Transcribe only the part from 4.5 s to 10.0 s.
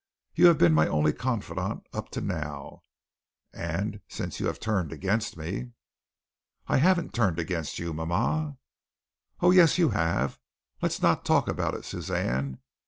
turned against me" "I haven't turned against you, mama." "Oh, yes you